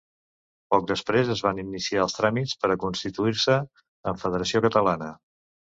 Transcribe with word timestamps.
Poc 0.75 0.87
després 0.91 1.29
es 1.33 1.43
van 1.47 1.61
iniciar 1.65 2.07
els 2.07 2.17
tràmits 2.21 2.57
per 2.65 2.73
a 2.77 2.81
constituir-se 2.87 3.61
en 4.13 4.23
federació 4.27 4.69
catalana. 4.69 5.17